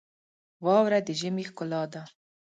[0.65, 2.03] واوره د ژمي ښکلا ده.